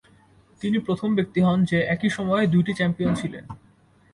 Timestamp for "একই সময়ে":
1.85-2.45